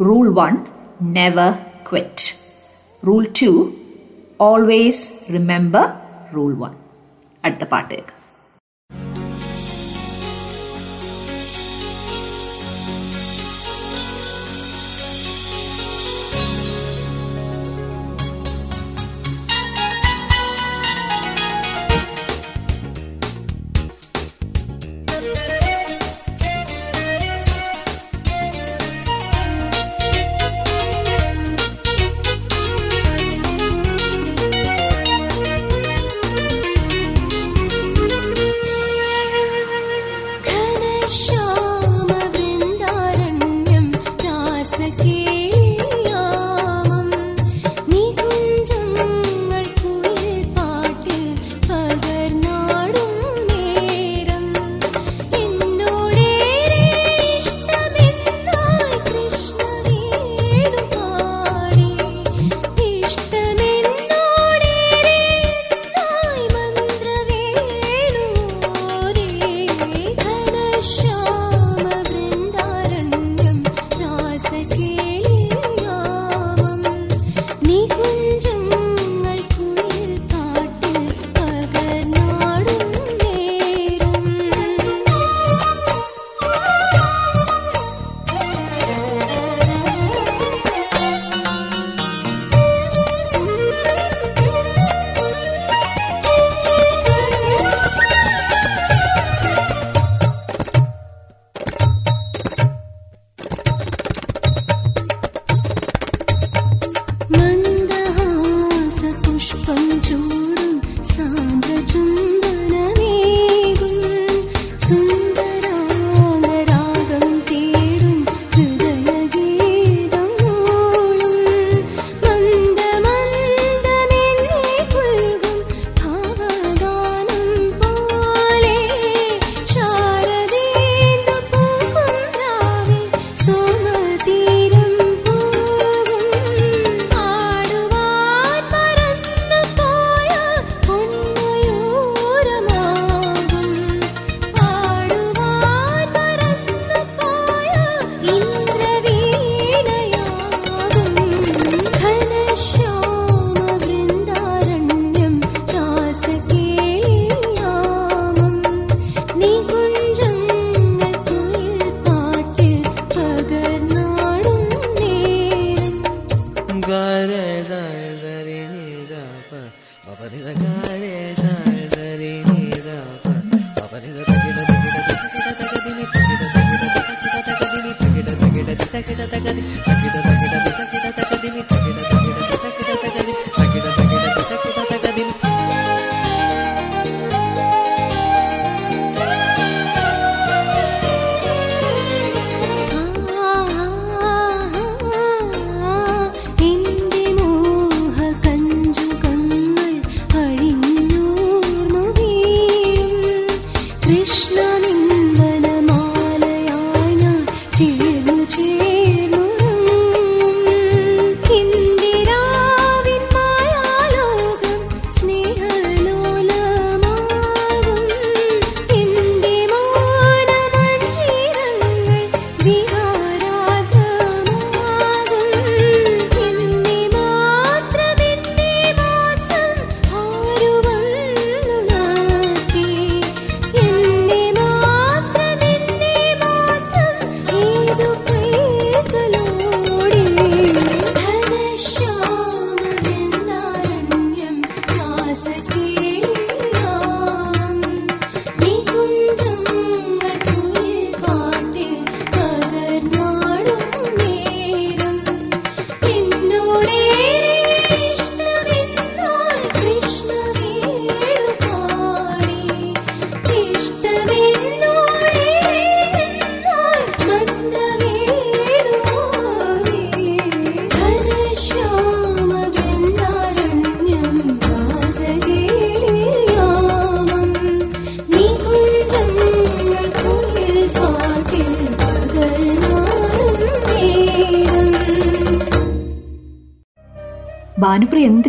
[0.00, 0.54] rule one
[1.01, 1.51] never
[1.91, 2.35] quit
[3.07, 3.71] rule two
[4.41, 5.85] always remember
[6.35, 6.73] rule one
[7.45, 8.22] അടുത്ത പാട്ട് കേൾക്കാം ും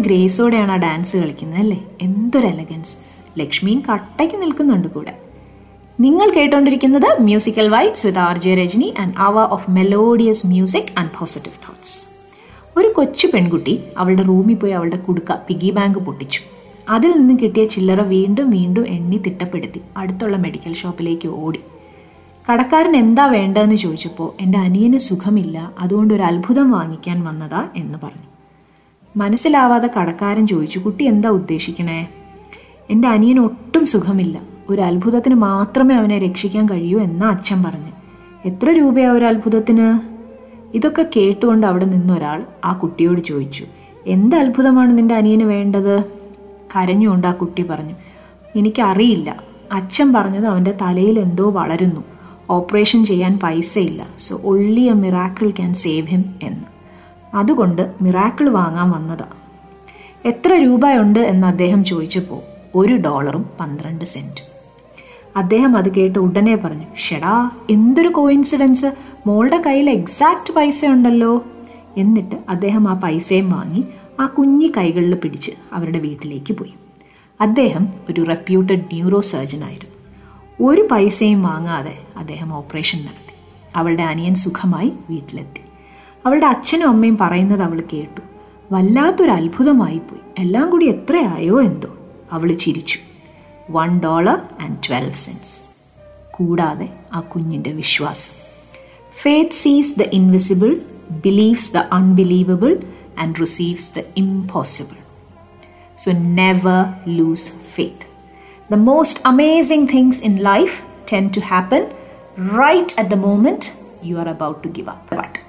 [0.06, 1.80] ഗ്രേസോടെയാണ് ആ ഡാൻസ് കളിക്കുന്നത് അല്ലേ?
[2.02, 2.98] എന്തൊരു എലഗൻസ്
[3.40, 5.14] ലക്ഷ്മിയും കട്ടയ്ക്ക് നിൽക്കുന്നുണ്ട് കൂടെ.
[6.00, 11.58] നിങ്ങൾ കേട്ടോണ്ടിരിക്കുന്നത് musical vibes with R J Rajani and hour of melodious music and positive
[11.66, 11.98] thoughts
[12.78, 16.42] ഒരു കൊച്ചു പെൺകുട്ടി അവളുടെ റൂമിൽ പോയി അവളുടെ കുടുക്ക പിഗി ബാങ്ക് പൊട്ടിച്ചു.
[16.90, 19.82] അതിൽ നിന്ന് കിട്ടിയ ചില്ലറ വീണ്ടും വീണ്ടും എണ്ണി തിട്ടപ്പെടുത്തി.
[19.98, 21.62] അടുത്തുള്ള മെഡിക്കൽ ഷോപ്പിലേക്ക് ഓടി.
[22.48, 25.58] കടക്കാരൻ എന്താ വേണ്ടതെന്ന് ചോദിച്ചപ്പോൾ എന്റെ അനിയന് സുഖമില്ല.
[25.80, 28.25] അതുകൊണ്ട് ഒരു അത്ഭുതം വാങ്ങിക്കാൻ വന്നതാ എന്ന് പറഞ്ഞു.
[29.16, 32.10] മനസ്സിലാവാതെ കടക്കാരൻ ചോദിച്ചു കുട്ടി എന്താ ഉദ്ദേശിക്കണേ?
[32.90, 34.42] എന്റെ അനിയന് ഒട്ടും സുഖമില്ല.
[34.70, 37.92] ഒരു അത്ഭുതത്തിന് മാത്രമേ അവനെ രക്ഷിക്കാൻ കഴിയൂ എന്ന അച്ഛൻ പറഞ്ഞു.
[38.46, 40.00] എത്ര രൂപയാ ഒരു അത്ഭുതത്തിന്?
[40.78, 43.66] ഇതൊക്കെ കേട്ടുകൊണ്ട് അവിടെ നിന്നൊരാൾ ആ കുട്ടിയോട് ചോദിച്ചു
[44.08, 46.04] എന്ത് അത്ഭുതമാണ് നിന്റെ അനിയന് വേണ്ടത്?
[46.76, 47.96] കരഞ്ഞുകൊണ്ട് ആ കുട്ടി പറഞ്ഞു
[48.56, 49.44] എനിക്കറിയില്ല.
[49.72, 52.04] അച്ഛൻ പറഞ്ഞത് അവന്റെ തലയിൽ എന്തോ വളരുന്നു.
[52.50, 54.08] ഓപ്പറേഷൻ ചെയ്യാൻ പൈസയില്ല.
[54.20, 56.75] So only a miracle can save him എന്ന്.
[57.36, 59.26] അതുകൊണ്ട് മിറാക്കിൾ വാങ്ങാൻ വന്നതാ.
[60.26, 62.42] എത്ര രൂപയുണ്ട് എന്ന് അദ്ദേഹം ചോദിച്ചപ്പോൾ
[62.76, 64.56] ഒരു ഡോളറും പന്ത്രണ്ട് സെന്റ്.
[65.38, 68.86] അദ്ദേഹം അത് കേട്ട് ഉടനെ പറഞ്ഞു ഷെടാ എന്തൊരു കോയിൻസിഡൻസ്.
[69.28, 71.44] മോളുടെ കയ്യിൽ എക്സാക്റ്റ് പൈസ ഉണ്ടല്ലോ
[71.98, 73.84] എന്നിട്ട് അദ്ദേഹം ആ പൈസയും വാങ്ങി
[74.20, 76.74] ആ കുഞ്ഞി കൈകളിൽ പിടിച്ച് അവരുടെ വീട്ടിലേക്ക് പോയി.
[77.42, 79.96] അദ്ദേഹം ഒരു റെപ്യൂട്ടഡ് ന്യൂറോ സർജൻ ആയിരുന്നു.
[80.72, 83.34] ഒരു പൈസയും വാങ്ങാതെ അദ്ദേഹം ഓപ്പറേഷൻ നടത്തി.
[83.76, 85.65] അവളുടെ അനിയൻ സുഖമായി വീട്ടിലെത്തി.
[86.26, 88.22] അവളുടെ അച്ഛനും അമ്മയും പറയുന്നത് അവൾ കേട്ടു.
[88.72, 91.96] വല്ലാത്തൊരു അത്ഭുതമായി പോയി എല്ലാം കൂടി എത്രയായോ എന്തോ.
[92.32, 93.00] അവൾ ചിരിച്ചു.
[93.72, 95.62] One dollar and twelve cents
[96.32, 98.34] കൂടാതെ ആ കുഞ്ഞിന്റെ വിശ്വാസം.
[99.22, 100.76] Faith sees the invisible
[101.12, 102.78] believes the unbelievable
[103.20, 104.98] and receives the impossible
[105.98, 108.06] so never lose faith
[108.72, 110.82] the most amazing things in life
[111.14, 111.88] tend to happen
[112.40, 113.74] right at the moment
[114.06, 115.20] you are about to give up.
[115.20, 115.45] But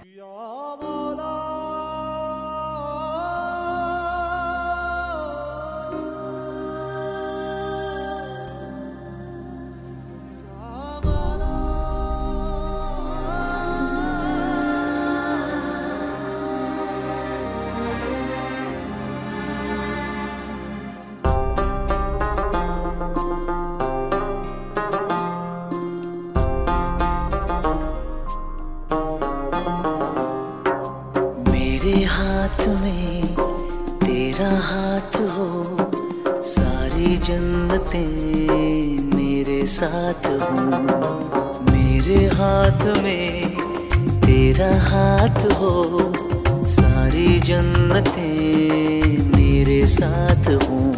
[48.07, 50.92] जन्नतें मेरे साथ हूँ।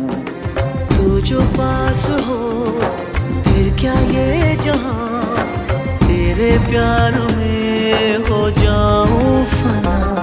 [0.96, 2.70] तू जो पास हो,
[3.42, 5.36] फिर क्या ये जहाँ?
[5.98, 10.18] तेरे प्यार में हो जाऊँ फना।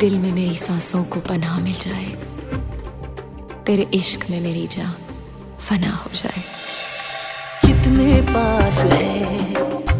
[0.00, 2.06] दिल में मेरी सांसों को पनाह मिल जाए।
[3.66, 4.94] तेरे इश्क में मेरी जान
[5.60, 6.42] फना हो जाए।
[7.64, 9.54] जितने पास है,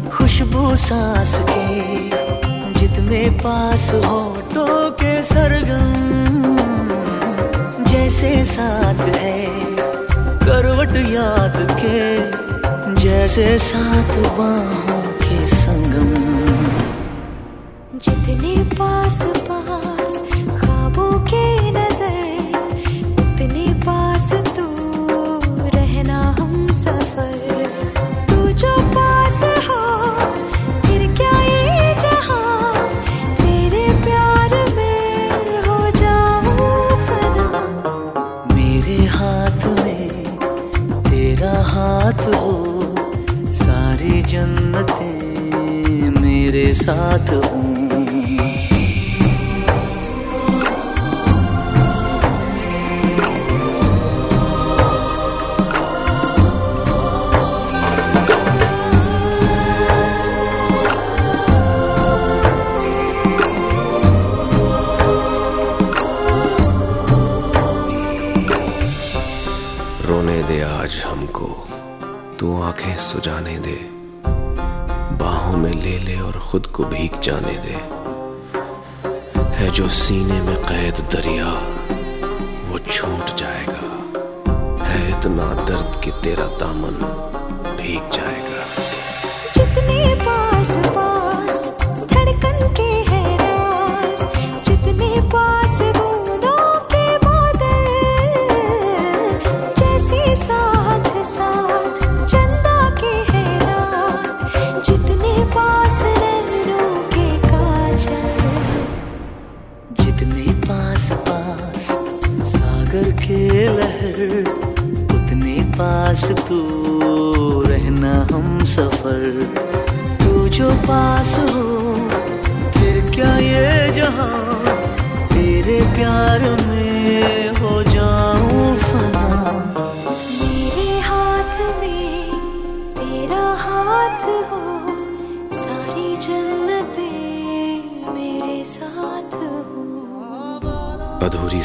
[0.09, 1.63] खुशबू सांस के,
[2.79, 6.57] जितने पास हो तो के सरगम,
[7.85, 9.45] जैसे साथ है,
[10.39, 11.99] करवट याद के,
[13.01, 15.02] जैसे साथ बाहों
[18.25, 19.92] कितने पास निपास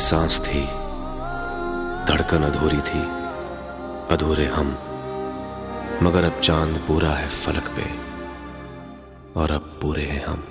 [0.07, 0.61] सांस थी
[2.07, 3.01] धड़कन अधूरी थी
[4.13, 4.67] अधूरे हम
[6.03, 7.85] मगर अब चांद पूरा है फलक पे
[9.35, 10.41] और अब पूरे हैं हम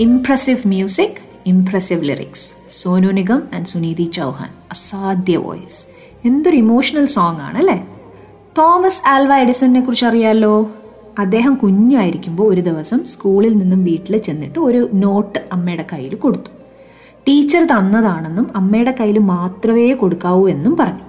[0.00, 2.44] impressive music impressive lyrics
[2.76, 5.80] Sonu Nigam and Suniti Chauhan അസാധ്യ വോയിസ്
[6.24, 7.76] എന്തൊരു ഇമോഷണൽ സോങ് ആണ് അല്ലേ
[8.56, 10.54] തോമസ് ആൽവ എഡിസണിനെ കുറിച്ച് അറിയാലോ
[11.18, 16.50] അദ്ദേഹം കുഞ്ഞായിരിക്കുമ്പോൾ ഒരു ദിവസം സ്കൂളിൽ നിന്നും വീട്ടിൽ ചെന്നിട്ട് ഒരു നോട്ട് അമ്മയുടെ കയ്യിൽ കൊടുത്തു
[17.27, 20.99] ടീച്ചർ തന്നതാണെന്നും അമ്മയുടെ കയ്യിൽ മാത്രമേ കൊടുക്കാവൂ എന്നും പറഞ്ഞു.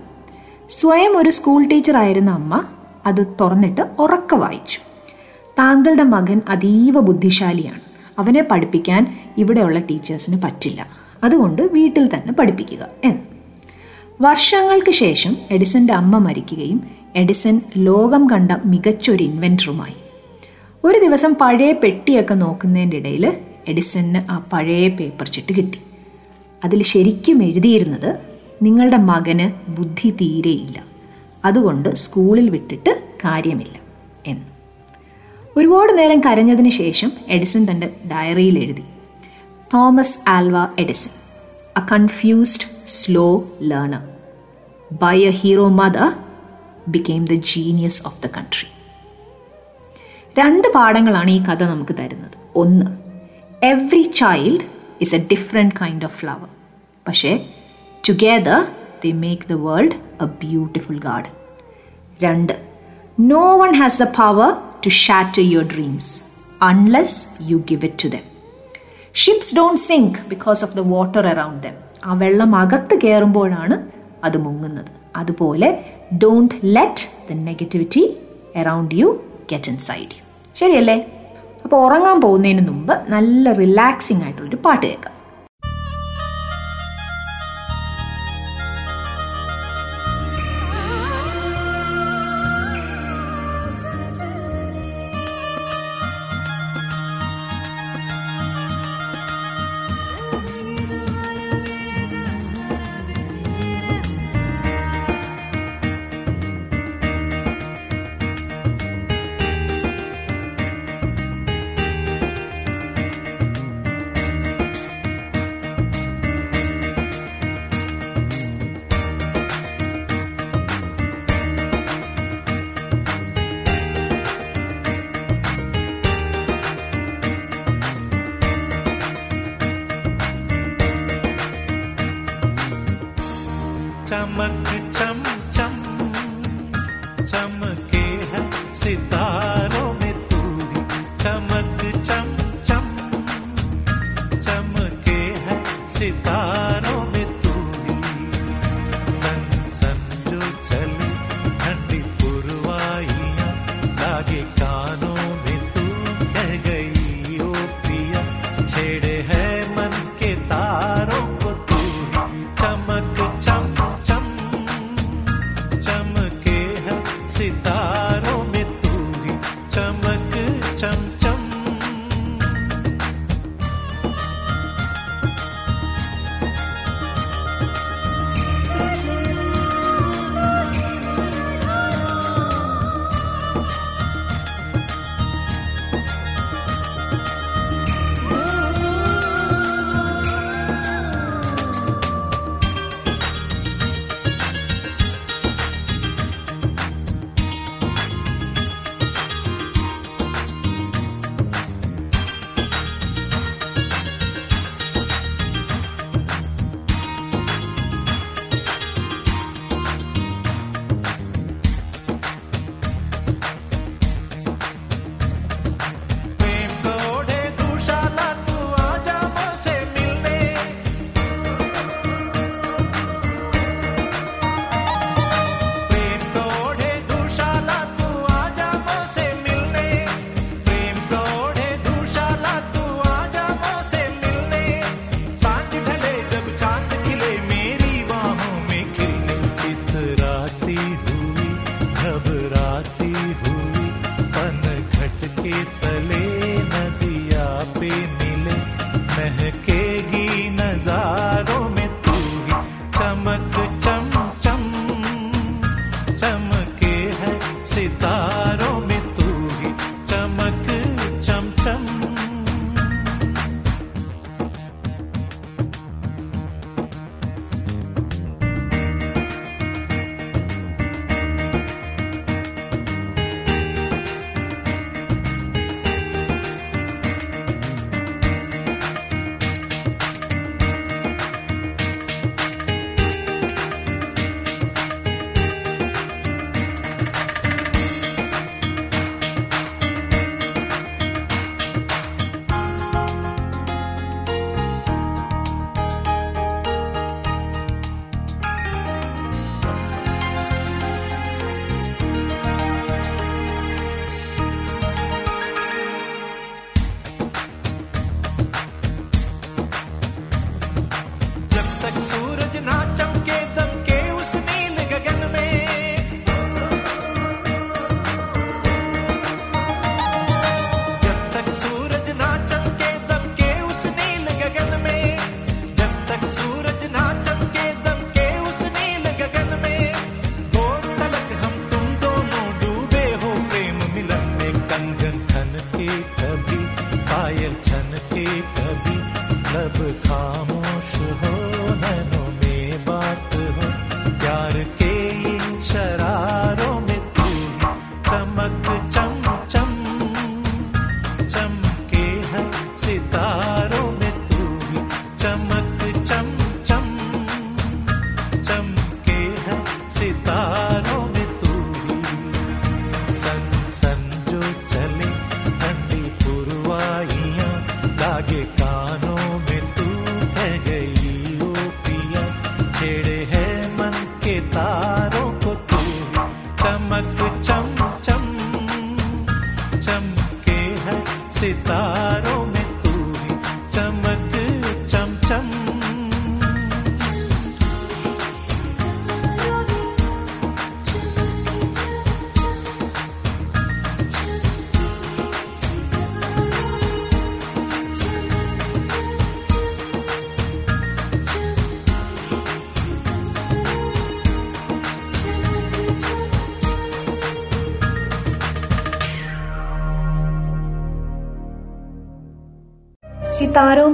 [0.69, 2.65] സ്വയം ഒരു സ്കൂൾ ടീച്ചർ ആയിരുന്ന അമ്മ
[3.07, 4.79] അത് തുറന്നിട്ട് ഉറക്ക വായിച്ചു.
[5.59, 7.81] താങ്കളുടെ മകൻ അതീവ ബുദ്ധിശാലിയാണ്.
[8.19, 10.87] അവനെ പഠിപ്പിക്കാൻ ഇവിടെയുള്ള ടീച്ചേഴ്സിന് പറ്റില്ല.
[11.25, 13.21] അതുകൊണ്ട് വീട്ടിൽ തന്നെ പഠിപ്പിക്കുക എന്ന്.
[14.21, 16.83] വർഷങ്ങൾക്ക് ശേഷം എഡിസന്റെ അമ്മ മരിക്കുകയും
[17.17, 19.95] എഡിസൺ ലോകം കണ്ട മികച്ചൊരു ഇൻവെന്ററുമായി
[20.85, 23.33] ഒരു ദിവസം പഴയ പെട്ടിയൊക്കെ നോക്കുന്നതിന്റെ ഇടയിൽ
[23.69, 25.79] എഡിസന് ആ പഴയ പേപ്പർ ചിട്ട് കിട്ടി.
[26.65, 28.19] അതിൽ ശരിക്കും എഴുതിയിരുന്നത്
[28.63, 30.85] നിങ്ങളുടെ മകന് ബുദ്ധി തീരെയില്ല.
[31.45, 33.81] അതുകൊണ്ട് സ്കൂളിൽ വിട്ടിട്ട് കാര്യമില്ല
[34.27, 34.45] എന്ന്.
[35.57, 38.85] ഒരുപാട് നേരം കരഞ്ഞതിന് ശേഷം എഡിസൺ തന്റെ ഡയറിയിൽ എഴുതി.
[39.75, 41.11] Thomas Alva Edison
[41.77, 44.09] a confused slow learner
[45.03, 46.13] by a hero mother
[46.89, 48.69] became the genius of the country
[50.39, 52.39] രണ്ട് പാഠങ്ങളാണ് ഈ കഥ നമുക്ക് തരുന്നത്.
[52.57, 52.87] ഒന്ന്
[53.65, 56.49] every child is a different kind of flower
[57.07, 57.33] പക്ഷേ
[58.09, 58.61] together
[59.05, 61.35] they make the world a beautiful garden
[62.23, 62.55] രണ്ട്
[63.19, 64.51] no one has the power
[64.87, 66.11] to shatter your dreams
[66.63, 68.25] unless you give it to them
[69.15, 73.77] ships don't sink because of the water around them ആ വെള്ളം അകത്ത് കയറുമ്പോഴാണ്
[74.25, 74.91] അത് മുങ്ങുന്നത്.
[75.17, 75.69] അതുപോലെ
[76.23, 78.03] don't let the negativity
[78.57, 79.09] around you
[79.53, 80.23] get inside you
[80.57, 80.97] ശരിയല്ലേ?
[81.69, 85.15] അപ്പോൾ ഉറങ്ങാൻ പോകുന്നതിന് മുമ്പ് നല്ല റിലാക്സിംഗ് ആയിട്ടുള്ളൊരു പാട്ട് കേൾക്കാം.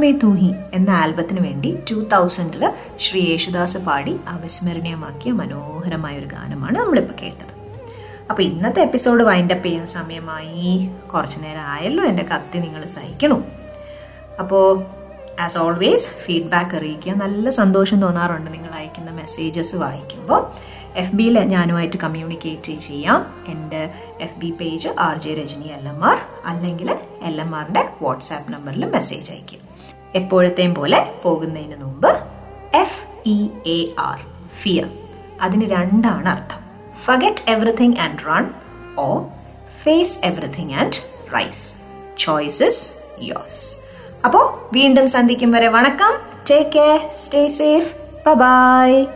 [0.05, 7.14] മേ തൂഹി എന്ന ആൽബത്തിന് വേണ്ടി ടു തൗസൻഡിൽ ശ്രീ യേശുദാസ് പാടി അവിസ്മരണീയമാക്കിയ മനോഹരമായ ഒരു ഗാനമാണ് നമ്മളിപ്പോൾ
[7.22, 7.52] കേട്ടത്.
[8.30, 10.90] അപ്പോൾ ഇന്നത്തെ എപ്പിസോഡ് വൈൻഡപ്പ് ചെയ്യാൻ സമയമായി.
[11.14, 13.42] കുറച്ചു നേരം ആയല്ലോ എന്റെ കത്തി നിങ്ങൾ സഹിക്കണു.
[14.40, 14.84] അപ്പോൾ
[15.40, 17.12] ആസ് ഓൾവേസ് ഫീഡ്ബാക്ക് അറിയിക്കുക.
[17.12, 20.46] നല്ല സന്തോഷം തോന്നാറുണ്ട് നിങ്ങൾ അയക്കുന്ന മെസ്സേജസ് വായിക്കുമ്പോൾ
[20.96, 23.44] എഫ് ബിയിൽ ഞാനുമായിട്ട് കമ്മ്യൂണിക്കേറ്റ് ചെയ്യാം.
[23.48, 23.90] എന്റെ
[24.20, 26.18] F B page R J Rajani L M R.
[26.46, 26.90] അല്ലെങ്കിൽ
[27.22, 29.63] എൽ എം ആറിന്റെ വാട്സാപ്പ് നമ്പറിൽ മെസ്സേജ് അയക്കും
[30.14, 32.10] എപ്പോഴത്തെയും പോലെ പോകുന്നതിന് മുമ്പ്
[32.74, 34.18] F E A R
[34.62, 34.88] fear
[35.40, 36.60] അതിന് രണ്ടാണ് അർത്ഥം.
[37.04, 38.50] Forget everything and run
[38.98, 39.22] or
[39.82, 41.00] face everything and
[41.34, 41.74] rise
[42.18, 42.92] choices
[43.22, 43.78] yours
[44.24, 46.14] അപ്പോൾ വീണ്ടും സന്ധിക്കും വരെ വണക്കം.
[46.50, 47.94] Take care stay safe
[48.28, 49.06] bye